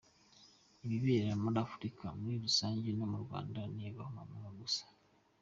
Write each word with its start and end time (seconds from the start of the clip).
Ibibera 0.83 1.31
muri 1.43 1.57
Africa 1.67 2.05
muri 2.21 2.35
rusange 2.45 2.87
no 2.97 3.05
mu 3.11 3.17
Rwanda 3.23 3.59
ni 3.73 3.83
agahomamunwa 3.89 4.49
gusa. 4.61 4.83